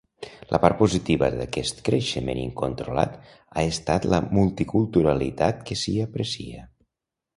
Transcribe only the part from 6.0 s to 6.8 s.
aprecia.